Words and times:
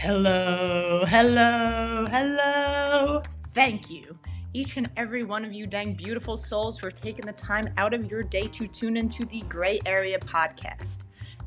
Hello, 0.00 1.04
hello, 1.08 2.06
hello. 2.08 3.20
Thank 3.52 3.90
you, 3.90 4.16
each 4.54 4.76
and 4.76 4.88
every 4.96 5.24
one 5.24 5.44
of 5.44 5.52
you 5.52 5.66
dang 5.66 5.94
beautiful 5.94 6.36
souls, 6.36 6.78
for 6.78 6.92
taking 6.92 7.26
the 7.26 7.32
time 7.32 7.68
out 7.76 7.92
of 7.92 8.08
your 8.08 8.22
day 8.22 8.46
to 8.46 8.68
tune 8.68 8.96
into 8.96 9.24
the 9.24 9.40
Gray 9.48 9.80
Area 9.86 10.20
podcast. 10.20 10.98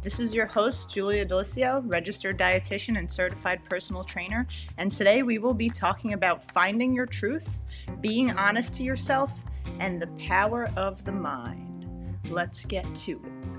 This 0.02 0.20
is 0.20 0.34
your 0.34 0.48
host, 0.48 0.92
Julia 0.92 1.26
Delicio, 1.26 1.82
registered 1.86 2.38
dietitian 2.38 3.00
and 3.00 3.10
certified 3.10 3.62
personal 3.70 4.04
trainer, 4.04 4.46
and 4.78 4.92
today 4.92 5.24
we 5.24 5.38
will 5.38 5.54
be 5.54 5.70
talking 5.70 6.12
about 6.12 6.52
finding 6.52 6.94
your 6.94 7.06
truth, 7.06 7.58
being 8.02 8.32
honest 8.32 8.74
to 8.74 8.84
yourself, 8.84 9.32
and 9.80 10.02
the 10.02 10.08
power 10.28 10.70
of 10.76 11.06
the 11.06 11.14
mind. 11.14 11.88
Let's 12.30 12.66
get 12.66 12.84
to 12.96 13.14
it. 13.14 13.51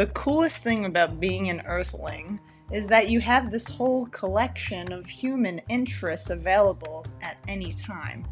The 0.00 0.06
coolest 0.06 0.62
thing 0.62 0.86
about 0.86 1.20
being 1.20 1.50
an 1.50 1.60
Earthling 1.66 2.40
is 2.72 2.86
that 2.86 3.10
you 3.10 3.20
have 3.20 3.50
this 3.50 3.66
whole 3.66 4.06
collection 4.06 4.94
of 4.94 5.04
human 5.04 5.60
interests 5.68 6.30
available 6.30 7.04
at 7.20 7.36
any 7.48 7.74
time. 7.74 8.26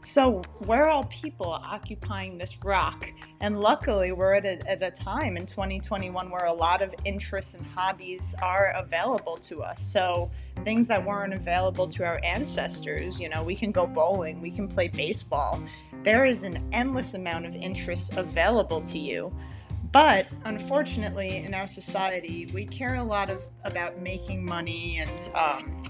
So, 0.00 0.40
we're 0.64 0.86
all 0.86 1.04
people 1.04 1.50
occupying 1.50 2.38
this 2.38 2.64
rock, 2.64 3.06
and 3.40 3.60
luckily, 3.60 4.12
we're 4.12 4.32
at 4.32 4.46
a, 4.46 4.66
at 4.66 4.82
a 4.82 4.90
time 4.90 5.36
in 5.36 5.44
2021 5.44 6.30
where 6.30 6.46
a 6.46 6.52
lot 6.54 6.80
of 6.80 6.94
interests 7.04 7.52
and 7.52 7.66
hobbies 7.66 8.34
are 8.40 8.72
available 8.76 9.36
to 9.36 9.62
us. 9.62 9.82
So, 9.82 10.30
things 10.64 10.86
that 10.86 11.04
weren't 11.04 11.34
available 11.34 11.86
to 11.88 12.04
our 12.06 12.18
ancestors, 12.24 13.20
you 13.20 13.28
know, 13.28 13.42
we 13.42 13.54
can 13.54 13.72
go 13.72 13.86
bowling, 13.86 14.40
we 14.40 14.50
can 14.50 14.68
play 14.68 14.88
baseball. 14.88 15.62
There 16.02 16.24
is 16.24 16.44
an 16.44 16.66
endless 16.72 17.12
amount 17.12 17.44
of 17.44 17.54
interests 17.54 18.10
available 18.16 18.80
to 18.80 18.98
you. 18.98 19.30
But 19.92 20.28
unfortunately, 20.44 21.38
in 21.38 21.52
our 21.52 21.66
society, 21.66 22.50
we 22.54 22.64
care 22.64 22.94
a 22.94 23.02
lot 23.02 23.28
of 23.28 23.42
about 23.64 24.00
making 24.00 24.44
money 24.44 24.98
and 24.98 25.34
um, 25.34 25.82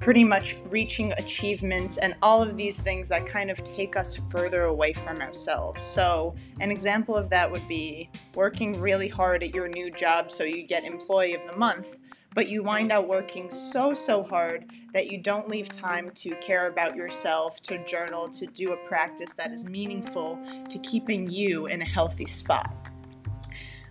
pretty 0.00 0.24
much 0.24 0.56
reaching 0.70 1.12
achievements 1.12 1.98
and 1.98 2.14
all 2.22 2.42
of 2.42 2.56
these 2.56 2.80
things 2.80 3.08
that 3.08 3.26
kind 3.26 3.50
of 3.50 3.62
take 3.64 3.96
us 3.96 4.18
further 4.30 4.64
away 4.64 4.94
from 4.94 5.20
ourselves. 5.20 5.82
So, 5.82 6.34
an 6.60 6.70
example 6.70 7.16
of 7.16 7.28
that 7.30 7.50
would 7.50 7.66
be 7.68 8.10
working 8.34 8.80
really 8.80 9.08
hard 9.08 9.42
at 9.42 9.54
your 9.54 9.68
new 9.68 9.90
job 9.90 10.30
so 10.30 10.44
you 10.44 10.66
get 10.66 10.84
Employee 10.84 11.34
of 11.34 11.46
the 11.46 11.56
Month, 11.56 11.98
but 12.34 12.48
you 12.48 12.62
wind 12.62 12.92
up 12.92 13.06
working 13.06 13.50
so, 13.50 13.94
so 13.94 14.22
hard 14.22 14.70
that 14.92 15.10
you 15.10 15.18
don't 15.18 15.48
leave 15.48 15.68
time 15.68 16.10
to 16.16 16.34
care 16.36 16.66
about 16.66 16.96
yourself, 16.96 17.60
to 17.62 17.82
journal, 17.84 18.28
to 18.28 18.46
do 18.46 18.72
a 18.72 18.76
practice 18.88 19.32
that 19.32 19.52
is 19.52 19.66
meaningful 19.66 20.38
to 20.68 20.78
keeping 20.78 21.30
you 21.30 21.66
in 21.66 21.82
a 21.82 21.86
healthy 21.86 22.26
spot. 22.26 22.83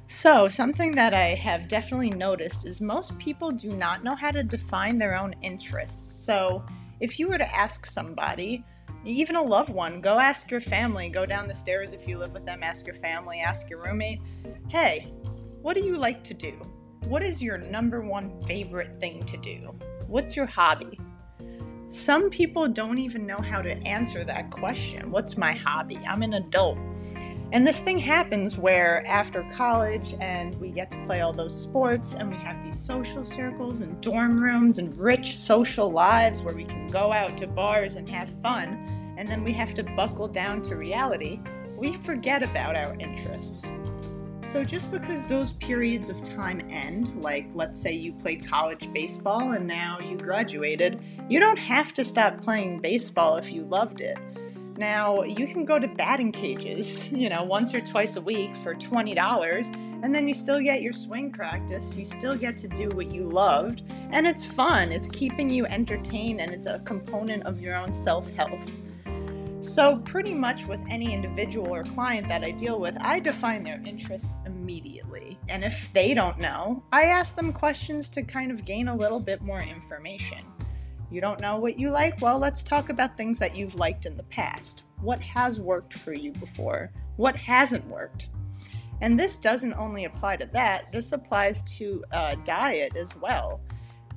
So, 0.08 0.50
something 0.50 0.94
that 0.96 1.14
I 1.14 1.34
have 1.36 1.68
definitely 1.68 2.10
noticed 2.10 2.66
is 2.66 2.82
most 2.82 3.18
people 3.20 3.52
do 3.52 3.70
not 3.70 4.04
know 4.04 4.16
how 4.16 4.32
to 4.32 4.44
define 4.44 4.98
their 4.98 5.18
own 5.18 5.34
interests. 5.42 6.26
So, 6.26 6.66
if 7.00 7.20
you 7.20 7.30
were 7.30 7.38
to 7.38 7.56
ask 7.56 7.86
somebody, 7.86 8.64
even 9.06 9.36
a 9.36 9.42
loved 9.42 9.70
one, 9.70 10.02
go 10.02 10.20
ask 10.20 10.52
your 10.52 10.62
family, 10.62 11.10
go 11.10 11.26
down 11.26 11.48
the 11.48 11.54
stairs 11.54 11.94
if 11.94 12.08
you 12.08 12.18
live 12.18 12.32
with 12.32 12.46
them, 12.46 12.64
ask 12.64 12.86
your 12.86 12.96
family, 12.98 13.40
ask 13.40 13.70
your 13.70 13.82
roommate, 13.82 14.22
hey, 14.70 15.14
what 15.62 15.76
do 15.76 15.82
you 15.82 15.96
like 15.96 16.24
to 16.26 16.34
do? 16.34 16.52
What 17.06 17.24
is 17.24 17.42
your 17.42 17.58
number 17.58 18.02
one 18.02 18.42
favorite 18.44 19.00
thing 19.00 19.24
to 19.24 19.38
do? 19.38 19.76
What's 20.08 20.36
your 20.36 20.46
hobby? 20.46 21.00
Some 21.90 22.30
people 22.30 22.68
don't 22.68 22.98
even 22.98 23.26
know 23.26 23.38
how 23.38 23.62
to 23.62 23.72
answer 23.86 24.24
that 24.24 24.52
question. 24.52 25.12
What's 25.12 25.38
my 25.38 25.54
hobby? 25.54 26.00
I'm 26.08 26.24
an 26.24 26.34
adult. 26.34 26.78
And 27.54 27.68
this 27.68 27.78
thing 27.78 28.00
happens 28.00 28.58
where 28.58 29.06
after 29.06 29.44
college 29.54 30.16
and 30.20 30.60
we 30.60 30.72
get 30.72 30.90
to 30.90 30.98
play 31.04 31.22
all 31.22 31.32
those 31.32 31.56
sports 31.56 32.16
and 32.16 32.32
we 32.32 32.36
have 32.38 32.66
these 32.66 32.80
social 32.80 33.24
circles 33.24 33.82
and 33.82 34.02
dorm 34.02 34.44
rooms 34.44 34.80
and 34.80 34.98
rich 34.98 35.38
social 35.38 35.92
lives 35.92 36.42
where 36.42 36.56
we 36.56 36.66
can 36.66 36.88
go 36.88 37.14
out 37.14 37.38
to 37.38 37.46
bars 37.46 37.96
and 37.96 38.10
have 38.10 38.28
fun, 38.42 39.14
and 39.20 39.30
then 39.30 39.44
we 39.44 39.54
have 39.54 39.76
to 39.76 39.84
buckle 39.84 40.28
down 40.28 40.64
to 40.64 40.76
reality, 40.76 41.40
we 41.78 41.94
forget 41.94 42.42
about 42.42 42.76
our 42.76 42.96
interests. 42.96 43.68
So, 44.48 44.64
just 44.64 44.92
because 44.92 45.22
those 45.28 45.52
periods 45.52 46.10
of 46.10 46.24
time 46.24 46.60
end, 46.72 47.22
like 47.22 47.48
let's 47.54 47.80
say 47.80 47.92
you 47.92 48.14
played 48.14 48.48
college 48.48 48.92
baseball 48.92 49.52
and 49.52 49.68
now 49.68 50.00
you 50.00 50.18
graduated, 50.18 51.00
you 51.30 51.40
don't 51.40 51.60
have 51.60 51.94
to 51.94 52.04
stop 52.04 52.42
playing 52.42 52.82
baseball 52.82 53.36
if 53.36 53.54
you 53.54 53.64
loved 53.64 54.02
it. 54.02 54.18
Now, 54.78 55.22
you 55.22 55.46
can 55.48 55.66
go 55.66 55.78
to 55.78 55.88
batting 55.88 56.32
cages, 56.32 57.12
you 57.12 57.30
know, 57.30 57.44
once 57.44 57.74
or 57.74 57.82
twice 57.82 58.16
a 58.16 58.22
week 58.22 58.56
for 58.58 58.74
$20, 58.74 60.04
and 60.04 60.14
then 60.14 60.28
you 60.28 60.34
still 60.34 60.60
get 60.60 60.82
your 60.82 60.94
swing 60.94 61.32
practice. 61.32 61.96
You 61.96 62.06
still 62.06 62.36
get 62.36 62.58
to 62.60 62.68
do 62.68 62.90
what 62.90 63.12
you 63.12 63.24
loved, 63.24 63.84
and 64.12 64.26
it's 64.26 64.44
fun. 64.44 64.92
It's 64.92 65.08
keeping 65.10 65.50
you 65.50 65.66
entertained, 65.68 66.42
and 66.42 66.52
it's 66.52 66.68
a 66.68 66.80
component 66.80 67.44
of 67.44 67.62
your 67.62 67.76
own 67.76 67.94
self 67.94 68.32
health. 68.32 68.70
So, 69.62 70.00
pretty 70.00 70.34
much 70.34 70.66
with 70.66 70.82
any 70.90 71.14
individual 71.14 71.74
or 71.74 71.84
client 71.84 72.28
that 72.28 72.44
I 72.44 72.52
deal 72.52 72.80
with, 72.80 72.98
I 73.00 73.22
define 73.22 73.64
their 73.64 73.82
interests 73.86 74.36
immediately. 74.46 75.38
And 75.48 75.64
if 75.64 75.90
they 75.94 76.14
don't 76.14 76.38
know, 76.38 76.84
I 76.92 77.06
ask 77.06 77.36
them 77.36 77.54
questions 77.54 78.10
to 78.10 78.24
kind 78.24 78.52
of 78.52 78.66
gain 78.66 78.90
a 78.90 78.96
little 78.96 79.22
bit 79.22 79.42
more 79.42 79.62
information. 79.62 80.40
You 81.14 81.22
don't 81.22 81.40
know 81.40 81.58
what 81.58 81.78
you 81.78 81.92
like? 81.92 82.20
Well, 82.22 82.40
let's 82.40 82.64
talk 82.64 82.90
about 82.90 83.16
things 83.16 83.38
that 83.38 83.56
you've 83.56 83.76
liked 83.76 84.08
in 84.08 84.18
the 84.18 84.24
past. 84.24 84.82
What 85.00 85.22
has 85.22 85.60
worked 85.60 85.94
for 85.94 86.12
you 86.12 86.32
before? 86.32 86.92
What 87.18 87.36
hasn't 87.36 87.86
worked? 87.86 88.30
And 89.00 89.20
this 89.20 89.38
doesn't 89.38 89.76
only 89.76 90.06
apply 90.06 90.38
to 90.38 90.48
that, 90.48 90.92
this 90.92 91.12
applies 91.12 91.64
to 91.78 92.04
uh, 92.12 92.34
diet 92.44 92.96
as 92.96 93.16
well. 93.16 93.62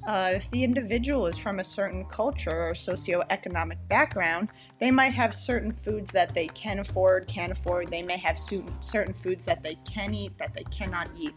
Uh, 0.07 0.31
if 0.37 0.51
the 0.53 0.65
individual 0.65 1.27
is 1.27 1.37
from 1.37 1.59
a 1.59 1.65
certain 1.65 2.07
culture 2.07 2.69
or 2.69 2.73
socioeconomic 2.73 3.77
background, 3.89 4.49
they 4.79 4.91
might 4.91 5.13
have 5.13 5.35
certain 5.35 5.73
foods 5.73 6.11
that 6.13 6.33
they 6.33 6.47
can 6.49 6.79
afford, 6.79 7.27
can 7.27 7.53
afford. 7.53 7.89
They 7.89 8.03
may 8.03 8.17
have 8.17 8.39
certain 8.39 9.13
foods 9.13 9.45
that 9.45 9.63
they 9.63 9.75
can 9.85 10.15
eat, 10.15 10.39
that 10.39 10.55
they 10.55 10.65
cannot 10.65 11.11
eat. 11.15 11.35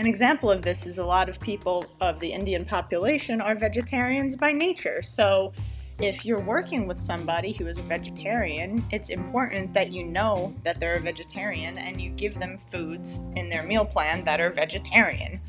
An 0.00 0.06
example 0.08 0.50
of 0.50 0.62
this 0.62 0.86
is 0.86 0.98
a 0.98 1.04
lot 1.04 1.28
of 1.28 1.38
people 1.38 1.86
of 2.00 2.18
the 2.18 2.32
Indian 2.32 2.64
population 2.64 3.40
are 3.40 3.54
vegetarians 3.54 4.34
by 4.34 4.50
nature. 4.50 5.02
So, 5.02 5.52
if 6.00 6.24
you're 6.24 6.40
working 6.40 6.88
with 6.88 6.98
somebody 6.98 7.52
who 7.52 7.68
is 7.68 7.78
a 7.78 7.82
vegetarian, 7.82 8.84
it's 8.90 9.08
important 9.10 9.72
that 9.74 9.92
you 9.92 10.02
know 10.02 10.52
that 10.64 10.80
they're 10.80 10.96
a 10.96 11.00
vegetarian 11.00 11.78
and 11.78 12.00
you 12.00 12.10
give 12.10 12.40
them 12.40 12.58
foods 12.72 13.20
in 13.36 13.48
their 13.48 13.62
meal 13.62 13.84
plan 13.84 14.24
that 14.24 14.40
are 14.40 14.50
vegetarian. 14.50 15.40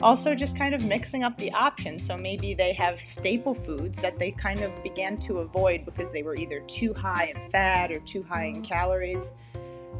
Also, 0.00 0.34
just 0.34 0.58
kind 0.58 0.74
of 0.74 0.82
mixing 0.82 1.22
up 1.22 1.36
the 1.36 1.52
options. 1.52 2.04
So 2.04 2.16
maybe 2.16 2.54
they 2.54 2.72
have 2.72 2.98
staple 2.98 3.54
foods 3.54 4.00
that 4.00 4.18
they 4.18 4.32
kind 4.32 4.62
of 4.62 4.82
began 4.82 5.16
to 5.18 5.38
avoid 5.38 5.84
because 5.84 6.10
they 6.10 6.24
were 6.24 6.34
either 6.34 6.58
too 6.66 6.92
high 6.92 7.32
in 7.32 7.50
fat 7.50 7.92
or 7.92 8.00
too 8.00 8.24
high 8.24 8.46
in 8.46 8.62
calories. 8.62 9.34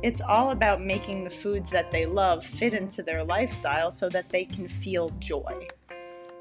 It's 0.02 0.20
all 0.20 0.50
about 0.50 0.82
making 0.82 1.24
the 1.24 1.30
foods 1.30 1.70
that 1.70 1.90
they 1.90 2.06
love 2.06 2.44
fit 2.44 2.74
into 2.74 3.02
their 3.02 3.22
lifestyle 3.22 3.90
so 3.90 4.08
that 4.08 4.28
they 4.28 4.44
can 4.44 4.68
feel 4.68 5.10
joy. 5.18 5.68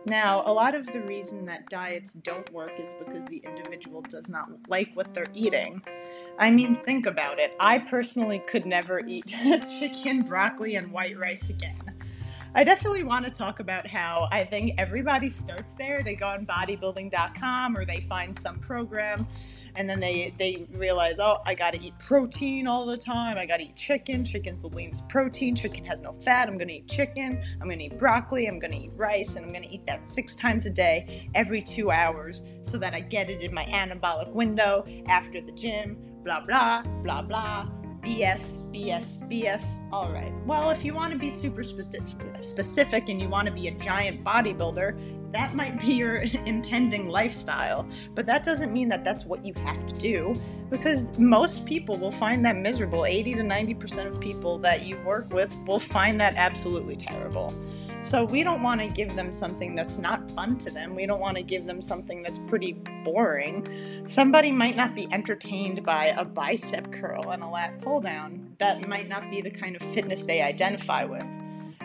Now, 0.05 0.41
a 0.45 0.51
lot 0.51 0.73
of 0.73 0.87
the 0.87 1.01
reason 1.01 1.45
that 1.45 1.69
diets 1.69 2.13
don't 2.13 2.51
work 2.51 2.79
is 2.79 2.93
because 2.93 3.23
the 3.25 3.37
individual 3.45 4.01
does 4.01 4.29
not 4.29 4.49
like 4.67 4.91
what 4.95 5.13
they're 5.13 5.27
eating. 5.35 5.83
I 6.39 6.49
mean, 6.49 6.73
think 6.73 7.05
about 7.05 7.37
it. 7.37 7.55
I 7.59 7.77
personally 7.77 8.39
could 8.39 8.65
never 8.65 9.01
eat 9.05 9.27
chicken, 9.79 10.23
broccoli, 10.23 10.75
and 10.75 10.91
white 10.91 11.19
rice 11.19 11.51
again. 11.51 11.77
I 12.55 12.63
definitely 12.63 13.03
want 13.03 13.25
to 13.25 13.31
talk 13.31 13.59
about 13.59 13.85
how 13.87 14.27
I 14.31 14.43
think 14.43 14.73
everybody 14.77 15.29
starts 15.29 15.73
there. 15.73 16.01
They 16.01 16.15
go 16.15 16.27
on 16.27 16.47
bodybuilding.com 16.47 17.77
or 17.77 17.85
they 17.85 18.01
find 18.09 18.37
some 18.37 18.59
program 18.59 19.27
and 19.75 19.89
then 19.89 19.99
they 19.99 20.33
they 20.37 20.65
realize 20.73 21.19
oh 21.19 21.37
i 21.45 21.53
gotta 21.53 21.79
eat 21.81 21.93
protein 21.99 22.67
all 22.67 22.85
the 22.85 22.97
time. 22.97 23.37
I 23.37 23.45
gotta 23.45 23.63
eat 23.63 23.75
chicken. 23.75 24.23
Chicken's 24.25 24.61
the 24.61 24.67
leanest 24.67 25.07
protein. 25.09 25.55
Chicken 25.55 25.85
has 25.85 26.01
no 26.01 26.13
fat. 26.13 26.47
I'm 26.47 26.57
gonna 26.57 26.73
eat 26.73 26.87
chicken. 26.87 27.43
I'm 27.61 27.69
gonna 27.69 27.83
eat 27.83 27.97
broccoli. 27.97 28.47
I'm 28.47 28.59
gonna 28.59 28.77
eat 28.77 28.91
rice. 28.95 29.35
And 29.35 29.45
i'm 29.45 29.53
gonna 29.53 29.67
eat 29.69 29.85
that 29.85 30.07
six 30.13 30.35
times 30.35 30.65
a 30.65 30.69
day 30.69 31.29
every 31.35 31.61
two 31.61 31.91
hours 31.91 32.41
so 32.61 32.77
that 32.77 32.93
i 32.93 32.99
get 32.99 33.29
it 33.29 33.41
in 33.41 33.53
my 33.53 33.65
anabolic 33.65 34.31
window 34.31 34.85
after 35.07 35.41
the 35.41 35.51
gym 35.51 35.97
blah 36.23 36.39
blah 36.41 36.83
blah 37.03 37.21
blah. 37.21 37.67
BS, 38.01 38.55
BS, 38.73 39.19
BS. 39.29 39.63
All 39.91 40.11
right. 40.11 40.33
Well, 40.47 40.71
if 40.71 40.83
you 40.83 40.95
want 40.95 41.13
to 41.13 41.19
be 41.19 41.29
super 41.29 41.61
specific 41.61 43.09
and 43.09 43.21
you 43.21 43.29
want 43.29 43.45
to 43.47 43.53
be 43.53 43.67
a 43.67 43.71
giant 43.75 44.23
bodybuilder, 44.23 45.20
that 45.31 45.55
might 45.55 45.79
be 45.79 45.93
your 45.93 46.21
impending 46.45 47.09
lifestyle, 47.09 47.87
but 48.13 48.25
that 48.25 48.43
doesn't 48.43 48.73
mean 48.73 48.89
that 48.89 49.03
that's 49.03 49.25
what 49.25 49.45
you 49.45 49.53
have 49.55 49.85
to 49.87 49.97
do 49.97 50.39
because 50.69 51.17
most 51.17 51.65
people 51.65 51.97
will 51.97 52.13
find 52.13 52.45
that 52.45 52.55
miserable. 52.55 53.05
80 53.05 53.35
to 53.35 53.41
90% 53.41 54.07
of 54.07 54.19
people 54.19 54.57
that 54.59 54.85
you 54.85 54.97
work 55.05 55.31
with 55.33 55.53
will 55.67 55.79
find 55.79 56.19
that 56.21 56.35
absolutely 56.37 56.95
terrible. 56.95 57.53
So 58.01 58.23
we 58.23 58.41
don't 58.43 58.63
want 58.63 58.81
to 58.81 58.87
give 58.87 59.15
them 59.15 59.31
something 59.31 59.75
that's 59.75 59.97
not 59.97 60.31
fun 60.31 60.57
to 60.59 60.71
them. 60.71 60.95
We 60.95 61.05
don't 61.05 61.19
want 61.19 61.37
to 61.37 61.43
give 61.43 61.67
them 61.67 61.81
something 61.81 62.23
that's 62.23 62.39
pretty 62.39 62.73
boring. 63.03 63.67
Somebody 64.07 64.51
might 64.51 64.75
not 64.75 64.95
be 64.95 65.07
entertained 65.11 65.83
by 65.83 66.07
a 66.07 66.25
bicep 66.25 66.91
curl 66.91 67.29
and 67.29 67.43
a 67.43 67.47
lat 67.47 67.79
pull 67.81 68.01
down. 68.01 68.55
That 68.57 68.87
might 68.87 69.07
not 69.07 69.29
be 69.29 69.41
the 69.41 69.51
kind 69.51 69.75
of 69.75 69.83
fitness 69.93 70.23
they 70.23 70.41
identify 70.41 71.03
with. 71.03 71.25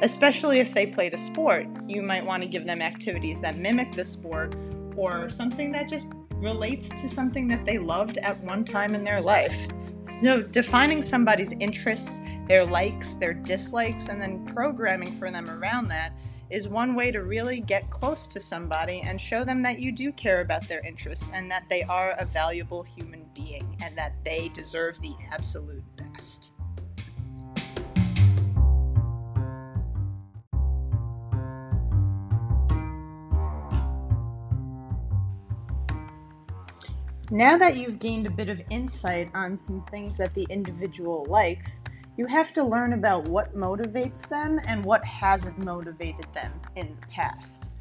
Especially 0.02 0.58
if 0.58 0.74
they 0.74 0.86
played 0.86 1.14
a 1.14 1.16
sport, 1.16 1.66
you 1.86 2.02
might 2.02 2.24
want 2.24 2.42
to 2.42 2.48
give 2.48 2.66
them 2.66 2.82
activities 2.82 3.40
that 3.40 3.56
mimic 3.56 3.94
the 3.94 4.04
sport 4.04 4.54
or 4.94 5.30
something 5.30 5.72
that 5.72 5.88
just 5.88 6.06
relates 6.34 6.88
to 6.90 7.08
something 7.08 7.48
that 7.48 7.64
they 7.64 7.78
loved 7.78 8.18
at 8.18 8.38
one 8.44 8.64
time 8.64 8.94
in 8.94 9.04
their 9.04 9.20
life. 9.20 9.56
So, 10.20 10.42
defining 10.42 11.02
somebody's 11.02 11.52
interests, 11.52 12.18
their 12.46 12.64
likes, 12.64 13.14
their 13.14 13.34
dislikes, 13.34 14.08
and 14.08 14.20
then 14.20 14.44
programming 14.46 15.16
for 15.16 15.30
them 15.30 15.50
around 15.50 15.88
that 15.88 16.12
is 16.50 16.68
one 16.68 16.94
way 16.94 17.10
to 17.10 17.22
really 17.22 17.60
get 17.60 17.90
close 17.90 18.26
to 18.28 18.38
somebody 18.38 19.00
and 19.00 19.20
show 19.20 19.44
them 19.44 19.62
that 19.62 19.80
you 19.80 19.90
do 19.90 20.12
care 20.12 20.42
about 20.42 20.68
their 20.68 20.84
interests 20.86 21.30
and 21.32 21.50
that 21.50 21.68
they 21.68 21.82
are 21.84 22.12
a 22.18 22.24
valuable 22.24 22.82
human 22.82 23.28
being 23.34 23.76
and 23.82 23.98
that 23.98 24.12
they 24.24 24.48
deserve 24.50 25.00
the 25.00 25.14
absolute 25.32 25.82
best. 25.96 26.52
Now 37.32 37.58
that 37.58 37.76
you've 37.76 37.98
gained 37.98 38.28
a 38.28 38.30
bit 38.30 38.48
of 38.48 38.62
insight 38.70 39.32
on 39.34 39.56
some 39.56 39.80
things 39.90 40.16
that 40.16 40.32
the 40.32 40.46
individual 40.48 41.26
likes, 41.28 41.82
you 42.16 42.24
have 42.26 42.52
to 42.52 42.62
learn 42.62 42.92
about 42.92 43.26
what 43.26 43.56
motivates 43.56 44.28
them 44.28 44.60
and 44.68 44.84
what 44.84 45.04
hasn't 45.04 45.58
motivated 45.58 46.32
them 46.32 46.52
in 46.76 46.96
the 47.00 47.06
past. 47.08 47.72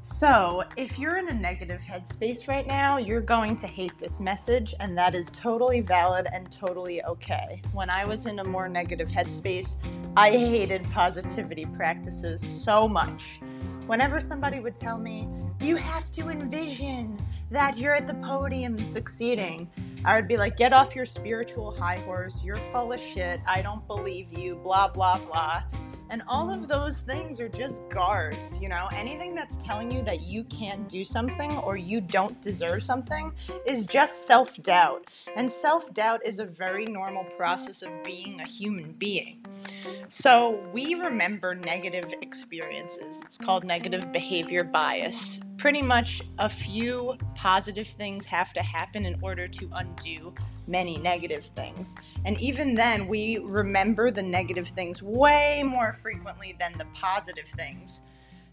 So, 0.00 0.62
if 0.78 0.98
you're 0.98 1.18
in 1.18 1.28
a 1.28 1.34
negative 1.34 1.82
headspace 1.82 2.48
right 2.48 2.66
now, 2.66 2.96
you're 2.96 3.20
going 3.20 3.56
to 3.56 3.66
hate 3.66 3.98
this 3.98 4.18
message, 4.18 4.74
and 4.80 4.96
that 4.96 5.14
is 5.14 5.26
totally 5.26 5.82
valid 5.82 6.26
and 6.32 6.50
totally 6.50 7.04
okay. 7.04 7.60
When 7.74 7.90
I 7.90 8.06
was 8.06 8.24
in 8.24 8.38
a 8.38 8.44
more 8.44 8.68
negative 8.68 9.10
headspace, 9.10 9.76
I 10.16 10.30
hated 10.30 10.88
positivity 10.90 11.66
practices 11.66 12.40
so 12.64 12.88
much. 12.88 13.40
Whenever 13.86 14.20
somebody 14.20 14.58
would 14.60 14.74
tell 14.74 14.98
me, 14.98 15.28
you 15.60 15.76
have 15.76 16.10
to 16.12 16.28
envision 16.28 17.18
that 17.50 17.78
you're 17.78 17.94
at 17.94 18.06
the 18.06 18.14
podium 18.14 18.84
succeeding. 18.84 19.70
I 20.04 20.16
would 20.16 20.28
be 20.28 20.36
like, 20.36 20.56
get 20.56 20.72
off 20.72 20.94
your 20.94 21.06
spiritual 21.06 21.70
high 21.70 21.98
horse. 21.98 22.44
You're 22.44 22.60
full 22.72 22.92
of 22.92 23.00
shit. 23.00 23.40
I 23.46 23.62
don't 23.62 23.86
believe 23.86 24.36
you. 24.38 24.56
Blah, 24.56 24.88
blah, 24.88 25.18
blah. 25.18 25.62
And 26.08 26.22
all 26.28 26.50
of 26.50 26.68
those 26.68 27.00
things 27.00 27.40
are 27.40 27.48
just 27.48 27.88
guards, 27.88 28.56
you 28.60 28.68
know? 28.68 28.88
Anything 28.92 29.34
that's 29.34 29.56
telling 29.58 29.90
you 29.90 30.02
that 30.02 30.20
you 30.20 30.44
can't 30.44 30.88
do 30.88 31.04
something 31.04 31.56
or 31.58 31.76
you 31.76 32.00
don't 32.00 32.40
deserve 32.40 32.84
something 32.84 33.32
is 33.66 33.86
just 33.86 34.26
self 34.26 34.54
doubt. 34.62 35.08
And 35.34 35.50
self 35.50 35.92
doubt 35.94 36.24
is 36.24 36.38
a 36.38 36.44
very 36.44 36.84
normal 36.84 37.24
process 37.36 37.82
of 37.82 37.90
being 38.04 38.40
a 38.40 38.46
human 38.46 38.92
being. 38.92 39.44
So 40.06 40.62
we 40.72 40.94
remember 40.94 41.56
negative 41.56 42.14
experiences. 42.22 43.20
It's 43.24 43.36
called 43.36 43.64
negative 43.64 44.12
behavior 44.12 44.62
bias. 44.62 45.40
Pretty 45.58 45.82
much 45.82 46.20
a 46.38 46.48
few 46.48 47.16
positive 47.34 47.88
things 47.88 48.24
have 48.26 48.52
to 48.52 48.62
happen 48.62 49.06
in 49.06 49.18
order 49.22 49.48
to 49.48 49.70
undo 49.74 50.34
many 50.66 50.98
negative 50.98 51.46
things. 51.46 51.94
And 52.24 52.40
even 52.40 52.74
then, 52.74 53.08
we 53.08 53.38
remember 53.38 54.10
the 54.10 54.22
negative 54.22 54.68
things 54.68 55.02
way 55.02 55.62
more 55.64 55.92
frequently 55.92 56.54
than 56.58 56.76
the 56.76 56.84
positive 56.92 57.46
things. 57.48 58.02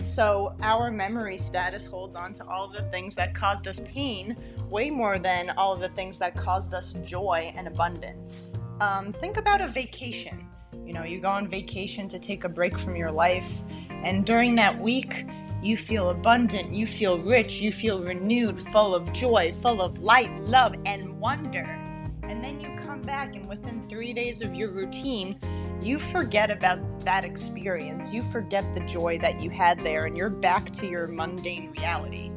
So 0.02 0.56
our 0.62 0.92
memory 0.92 1.38
status 1.38 1.86
holds 1.86 2.16
on 2.16 2.34
to 2.34 2.46
all 2.46 2.66
of 2.66 2.74
the 2.74 2.84
things 2.84 3.16
that 3.16 3.34
caused 3.34 3.68
us 3.68 3.80
pain 3.86 4.36
way 4.70 4.90
more 4.90 5.20
than 5.20 5.52
all 5.52 5.74
of 5.74 5.82
the 5.82 5.90
things 5.90 6.18
that 6.18 6.36
caused 6.36 6.74
us 6.74 6.94
joy 7.06 7.54
and 7.56 7.68
abundance. 7.68 8.54
Um, 8.80 9.14
think 9.14 9.38
about 9.38 9.62
a 9.62 9.68
vacation. 9.68 10.48
You 10.86 10.94
know, 10.94 11.04
you 11.04 11.20
go 11.20 11.30
on 11.30 11.48
vacation 11.48 12.08
to 12.10 12.20
take 12.20 12.44
a 12.44 12.50
break 12.50 12.78
from 12.78 12.96
your 12.96 13.12
life, 13.12 13.62
and 13.90 14.26
during 14.26 14.56
that 14.56 14.78
week, 14.82 15.26
you 15.64 15.78
feel 15.78 16.10
abundant, 16.10 16.74
you 16.74 16.86
feel 16.86 17.18
rich, 17.20 17.62
you 17.62 17.72
feel 17.72 18.04
renewed, 18.04 18.62
full 18.74 18.94
of 18.94 19.12
joy, 19.14 19.54
full 19.62 19.82
of 19.82 20.04
light, 20.04 20.30
love, 20.42 20.76
and 20.86 21.18
wonder. 21.22 21.80
And 22.24 22.44
then 22.44 22.60
you 22.60 22.78
come 22.78 23.02
back, 23.02 23.36
and 23.36 23.48
within 23.48 23.82
three 23.82 24.14
days 24.14 24.42
of 24.42 24.54
your 24.54 24.72
routine, 24.72 25.40
you 25.82 26.00
forget 26.00 26.52
about 26.52 27.06
that 27.06 27.24
experience. 27.24 28.14
You 28.14 28.24
forget 28.24 28.66
the 28.76 28.82
joy 28.82 29.20
that 29.20 29.42
you 29.42 29.50
had 29.50 29.80
there, 29.80 30.06
and 30.06 30.18
you're 30.18 30.30
back 30.30 30.72
to 30.74 30.88
your 30.88 31.08
mundane 31.08 31.72
reality. 31.72 32.32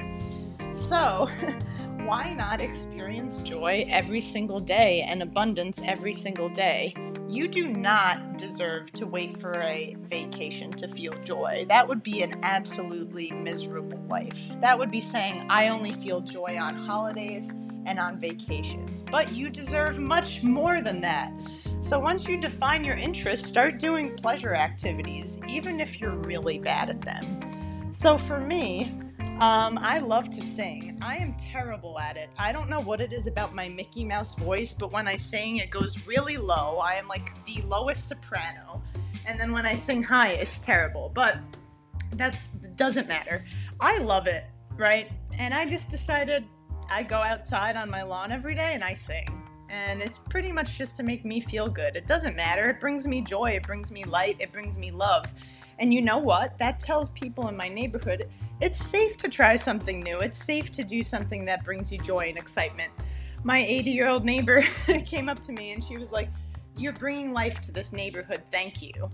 So, 0.72 1.28
why 2.06 2.32
not 2.34 2.60
experience 2.60 3.38
joy 3.38 3.84
every 3.88 4.20
single 4.20 4.60
day 4.60 5.04
and 5.08 5.24
abundance 5.24 5.80
every 5.84 6.12
single 6.12 6.48
day? 6.48 6.94
You 7.28 7.48
do 7.48 7.66
not 7.66 8.38
deserve 8.38 8.92
to 8.92 9.08
wait 9.08 9.36
for 9.40 9.52
a 9.54 9.96
vacation 10.08 10.70
to 10.70 10.86
feel 10.86 11.14
joy. 11.24 11.66
That 11.68 11.88
would 11.88 12.04
be 12.04 12.22
an 12.22 12.38
absolutely 12.44 13.32
miserable 13.32 13.98
life. 14.08 14.54
That 14.60 14.78
would 14.78 14.92
be 14.92 15.00
saying, 15.00 15.46
I 15.50 15.66
only 15.66 15.94
feel 15.94 16.20
joy 16.20 16.56
on 16.60 16.76
holidays 16.76 17.50
and 17.86 17.98
on 17.98 18.20
vacations. 18.20 19.02
But 19.02 19.32
you 19.32 19.50
deserve 19.50 19.98
much 19.98 20.44
more 20.44 20.80
than 20.82 21.00
that. 21.00 21.32
So 21.80 21.98
once 21.98 22.28
you 22.28 22.40
define 22.40 22.84
your 22.84 22.96
interests, 22.96 23.48
start 23.48 23.80
doing 23.80 24.14
pleasure 24.14 24.54
activities, 24.54 25.40
even 25.48 25.80
if 25.80 26.00
you're 26.00 26.14
really 26.18 26.60
bad 26.60 26.88
at 26.88 27.00
them. 27.00 27.92
So 27.92 28.16
for 28.16 28.38
me, 28.38 28.92
um, 29.40 29.76
I 29.82 29.98
love 29.98 30.30
to 30.30 30.40
sing. 30.40 30.85
I 31.02 31.16
am 31.16 31.34
terrible 31.34 31.98
at 31.98 32.16
it. 32.16 32.30
I 32.38 32.52
don't 32.52 32.70
know 32.70 32.80
what 32.80 33.00
it 33.00 33.12
is 33.12 33.26
about 33.26 33.54
my 33.54 33.68
Mickey 33.68 34.04
Mouse 34.04 34.34
voice, 34.34 34.72
but 34.72 34.92
when 34.92 35.06
I 35.06 35.16
sing, 35.16 35.58
it 35.58 35.70
goes 35.70 36.06
really 36.06 36.36
low. 36.36 36.78
I 36.78 36.94
am 36.94 37.06
like 37.06 37.32
the 37.44 37.62
lowest 37.62 38.08
soprano. 38.08 38.82
And 39.26 39.38
then 39.38 39.52
when 39.52 39.66
I 39.66 39.74
sing 39.74 40.02
high, 40.02 40.30
it's 40.30 40.58
terrible. 40.60 41.10
But 41.14 41.38
that's 42.12 42.48
doesn't 42.76 43.08
matter. 43.08 43.44
I 43.80 43.98
love 43.98 44.26
it, 44.26 44.44
right? 44.76 45.10
And 45.38 45.52
I 45.52 45.66
just 45.66 45.90
decided 45.90 46.44
I 46.90 47.02
go 47.02 47.16
outside 47.16 47.76
on 47.76 47.90
my 47.90 48.02
lawn 48.02 48.32
every 48.32 48.54
day 48.54 48.72
and 48.74 48.84
I 48.84 48.94
sing. 48.94 49.26
And 49.68 50.00
it's 50.00 50.18
pretty 50.18 50.52
much 50.52 50.78
just 50.78 50.96
to 50.98 51.02
make 51.02 51.24
me 51.24 51.40
feel 51.40 51.68
good. 51.68 51.96
It 51.96 52.06
doesn't 52.06 52.36
matter. 52.36 52.70
It 52.70 52.80
brings 52.80 53.06
me 53.06 53.20
joy, 53.20 53.50
it 53.50 53.64
brings 53.64 53.90
me 53.90 54.04
light, 54.04 54.36
it 54.38 54.52
brings 54.52 54.78
me 54.78 54.90
love. 54.90 55.26
And 55.78 55.92
you 55.92 56.00
know 56.00 56.18
what? 56.18 56.56
That 56.58 56.80
tells 56.80 57.10
people 57.10 57.48
in 57.48 57.56
my 57.56 57.68
neighborhood 57.68 58.30
it's 58.60 58.84
safe 58.84 59.16
to 59.18 59.28
try 59.28 59.56
something 59.56 60.00
new. 60.00 60.20
It's 60.20 60.42
safe 60.42 60.72
to 60.72 60.84
do 60.84 61.02
something 61.02 61.44
that 61.44 61.64
brings 61.64 61.92
you 61.92 61.98
joy 61.98 62.28
and 62.28 62.38
excitement. 62.38 62.92
My 63.44 63.58
80 63.58 63.90
year 63.90 64.08
old 64.08 64.24
neighbor 64.24 64.62
came 65.04 65.28
up 65.28 65.40
to 65.42 65.52
me 65.52 65.72
and 65.72 65.84
she 65.84 65.98
was 65.98 66.10
like, 66.12 66.30
You're 66.76 66.94
bringing 66.94 67.32
life 67.32 67.60
to 67.62 67.72
this 67.72 67.92
neighborhood. 67.92 68.42
Thank 68.50 68.82
you. 68.82 69.10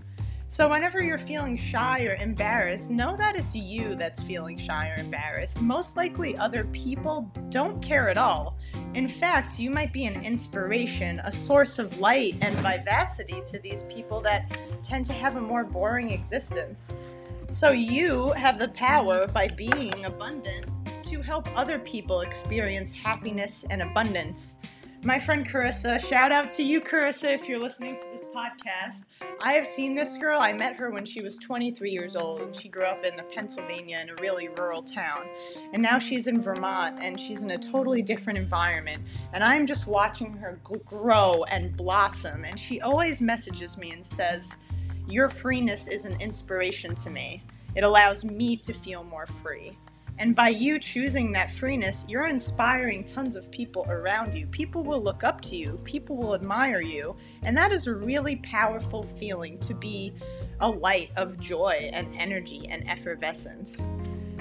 So, 0.53 0.69
whenever 0.69 1.03
you're 1.03 1.17
feeling 1.17 1.57
shy 1.57 2.05
or 2.05 2.15
embarrassed, 2.17 2.91
know 2.91 3.17
that 3.17 3.37
it's 3.37 3.55
you 3.55 3.95
that's 3.95 4.23
feeling 4.23 4.59
shy 4.59 4.91
or 4.91 5.01
embarrassed. 5.01 5.63
Most 5.63 5.97
likely, 5.97 6.37
other 6.37 6.65
people 6.65 7.33
don't 7.49 7.83
care 7.83 8.11
at 8.11 8.19
all. 8.19 8.59
In 8.93 9.09
fact, 9.09 9.59
you 9.59 9.71
might 9.71 9.95
be 9.95 10.05
an 10.05 10.23
inspiration, 10.23 11.21
a 11.25 11.33
source 11.33 11.79
of 11.79 11.99
light 11.99 12.37
and 12.43 12.55
vivacity 12.57 13.43
to 13.47 13.59
these 13.61 13.85
people 13.85 14.21
that 14.21 14.55
tend 14.83 15.07
to 15.07 15.15
have 15.15 15.37
a 15.37 15.41
more 15.41 15.65
boring 15.65 16.11
existence. 16.11 16.99
So, 17.53 17.71
you 17.71 18.31
have 18.31 18.59
the 18.59 18.69
power 18.69 19.29
by 19.29 19.47
being 19.47 20.07
abundant 20.07 20.67
to 21.05 21.21
help 21.21 21.47
other 21.55 21.79
people 21.79 22.23
experience 22.23 22.91
happiness 22.91 23.67
and 23.69 23.83
abundance. 23.83 24.57
My 25.05 25.19
friend 25.19 25.47
Carissa, 25.47 26.01
shout 26.09 26.33
out 26.33 26.51
to 26.53 26.63
you, 26.63 26.81
Carissa, 26.81 27.35
if 27.35 27.49
you're 27.49 27.59
listening 27.59 27.99
to 27.99 28.07
this 28.11 28.25
podcast. 28.35 29.05
I 29.43 29.53
have 29.53 29.67
seen 29.67 29.95
this 29.95 30.17
girl. 30.17 30.41
I 30.41 30.55
met 30.55 30.77
her 30.77 30.91
when 30.91 31.05
she 31.05 31.21
was 31.21 31.37
23 31.37 31.91
years 31.91 32.17
old, 32.17 32.41
and 32.41 32.57
she 32.57 32.71
grew 32.71 32.85
up 32.85 33.05
in 33.05 33.21
Pennsylvania 33.35 33.99
in 34.01 34.09
a 34.09 34.15
really 34.23 34.49
rural 34.49 34.83
town. 34.83 35.27
And 35.75 35.83
now 35.83 35.99
she's 35.99 36.29
in 36.29 36.41
Vermont, 36.41 37.03
and 37.03 37.21
she's 37.21 37.43
in 37.43 37.51
a 37.51 37.59
totally 37.59 38.01
different 38.01 38.39
environment. 38.39 39.03
And 39.35 39.45
I'm 39.45 39.67
just 39.67 39.87
watching 39.87 40.33
her 40.39 40.59
grow 40.87 41.45
and 41.51 41.77
blossom. 41.77 42.45
And 42.47 42.59
she 42.59 42.81
always 42.81 43.21
messages 43.21 43.77
me 43.77 43.91
and 43.91 44.05
says, 44.05 44.57
Your 45.09 45.29
freeness 45.29 45.89
is 45.89 46.05
an 46.05 46.21
inspiration 46.21 46.95
to 46.97 47.11
me. 47.11 47.43
It 47.75 47.85
allows 47.85 48.25
me 48.25 48.57
to 48.59 48.73
feel 48.73 49.05
more 49.05 49.27
free. 49.27 49.77
And 50.19 50.35
by 50.35 50.51
you 50.51 50.79
choosing 50.79 51.33
that 51.33 51.51
freeness, 51.51 52.05
you're 52.07 52.27
inspiring 52.27 53.03
tons 53.03 53.35
of 53.35 53.51
people 53.51 53.87
around 53.89 54.35
you. 54.35 54.47
People 54.47 54.85
will 54.85 55.03
look 55.03 55.25
up 55.25 55.41
to 55.43 55.57
you, 55.57 55.81
people 55.85 56.17
will 56.17 56.35
admire 56.35 56.81
you. 56.81 57.17
And 57.43 57.57
that 57.57 57.73
is 57.73 57.87
a 57.87 57.95
really 57.95 58.37
powerful 58.37 59.03
feeling 59.19 59.59
to 59.61 59.75
be 59.75 60.13
a 60.61 60.69
light 60.69 61.11
of 61.17 61.41
joy 61.41 61.91
and 61.93 62.15
energy 62.17 62.69
and 62.71 62.89
effervescence. 62.89 63.91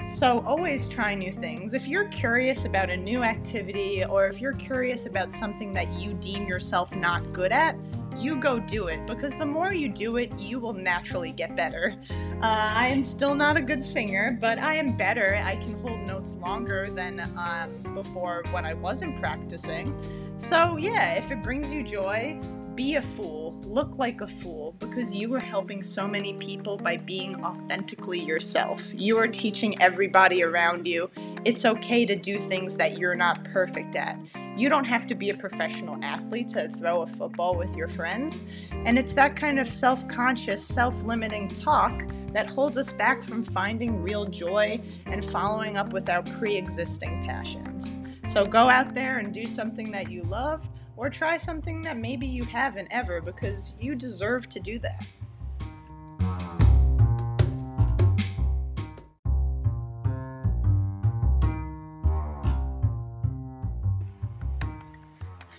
So, 0.08 0.40
always 0.40 0.88
try 0.88 1.14
new 1.14 1.32
things. 1.32 1.74
If 1.74 1.86
you're 1.86 2.08
curious 2.08 2.64
about 2.64 2.90
a 2.90 2.96
new 2.96 3.22
activity 3.22 4.04
or 4.04 4.26
if 4.26 4.40
you're 4.40 4.52
curious 4.54 5.06
about 5.06 5.32
something 5.32 5.72
that 5.74 5.92
you 5.94 6.14
deem 6.14 6.46
yourself 6.46 6.94
not 6.94 7.32
good 7.32 7.52
at, 7.52 7.76
you 8.22 8.36
go 8.36 8.60
do 8.60 8.86
it 8.86 9.06
because 9.06 9.36
the 9.36 9.46
more 9.46 9.74
you 9.74 9.88
do 9.88 10.16
it, 10.16 10.32
you 10.38 10.58
will 10.60 10.72
naturally 10.72 11.32
get 11.32 11.56
better. 11.56 11.94
Uh, 12.10 12.72
I 12.74 12.88
am 12.88 13.02
still 13.02 13.34
not 13.34 13.56
a 13.56 13.62
good 13.62 13.84
singer, 13.84 14.36
but 14.40 14.58
I 14.58 14.74
am 14.74 14.96
better. 14.96 15.40
I 15.44 15.56
can 15.56 15.74
hold 15.82 16.00
notes 16.00 16.32
longer 16.34 16.88
than 16.90 17.20
um, 17.36 17.94
before 17.94 18.44
when 18.50 18.64
I 18.64 18.74
wasn't 18.74 19.18
practicing. 19.20 19.94
So, 20.36 20.76
yeah, 20.76 21.14
if 21.14 21.30
it 21.30 21.42
brings 21.42 21.70
you 21.72 21.82
joy, 21.82 22.40
be 22.74 22.94
a 22.94 23.02
fool, 23.02 23.60
look 23.64 23.98
like 23.98 24.20
a 24.20 24.26
fool, 24.26 24.74
because 24.78 25.14
you 25.14 25.32
are 25.34 25.40
helping 25.40 25.82
so 25.82 26.08
many 26.08 26.34
people 26.34 26.76
by 26.76 26.96
being 26.96 27.44
authentically 27.44 28.20
yourself. 28.20 28.82
You 28.94 29.18
are 29.18 29.28
teaching 29.28 29.80
everybody 29.82 30.42
around 30.42 30.86
you 30.86 31.10
it's 31.44 31.64
okay 31.64 32.06
to 32.06 32.14
do 32.14 32.38
things 32.38 32.74
that 32.74 32.98
you're 32.98 33.16
not 33.16 33.42
perfect 33.44 33.96
at. 33.96 34.16
You 34.54 34.68
don't 34.68 34.84
have 34.84 35.06
to 35.06 35.14
be 35.14 35.30
a 35.30 35.34
professional 35.34 35.98
athlete 36.04 36.48
to 36.48 36.68
throw 36.68 37.02
a 37.02 37.06
football 37.06 37.56
with 37.56 37.74
your 37.74 37.88
friends. 37.88 38.42
And 38.70 38.98
it's 38.98 39.14
that 39.14 39.34
kind 39.34 39.58
of 39.58 39.66
self 39.66 40.06
conscious, 40.08 40.62
self 40.62 40.94
limiting 41.04 41.48
talk 41.48 42.02
that 42.32 42.50
holds 42.50 42.76
us 42.76 42.92
back 42.92 43.24
from 43.24 43.42
finding 43.42 44.02
real 44.02 44.26
joy 44.26 44.80
and 45.06 45.24
following 45.24 45.78
up 45.78 45.92
with 45.94 46.10
our 46.10 46.22
pre 46.22 46.56
existing 46.56 47.24
passions. 47.26 47.96
So 48.30 48.44
go 48.44 48.68
out 48.68 48.92
there 48.92 49.18
and 49.18 49.32
do 49.32 49.46
something 49.46 49.90
that 49.92 50.10
you 50.10 50.22
love 50.24 50.68
or 50.96 51.08
try 51.08 51.38
something 51.38 51.80
that 51.82 51.96
maybe 51.96 52.26
you 52.26 52.44
haven't 52.44 52.88
ever 52.90 53.22
because 53.22 53.74
you 53.80 53.94
deserve 53.94 54.48
to 54.50 54.60
do 54.60 54.78
that. 54.80 55.06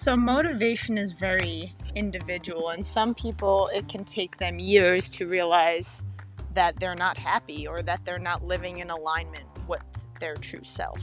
So, 0.04 0.18
motivation 0.18 0.98
is 0.98 1.14
very 1.14 1.74
individual, 1.96 2.72
and 2.72 2.86
some 2.86 3.16
people 3.16 3.70
it 3.74 3.88
can 3.88 4.04
take 4.04 4.36
them 4.36 4.60
years 4.60 5.10
to 5.12 5.30
realize 5.30 6.04
that 6.54 6.78
they're 6.78 6.94
not 6.94 7.18
happy 7.18 7.66
or 7.66 7.82
that 7.84 8.04
they're 8.04 8.20
not 8.20 8.44
living 8.44 8.80
in 8.80 8.90
alignment 8.90 9.46
with 9.66 9.80
their 10.20 10.36
true 10.36 10.60
self. 10.62 11.00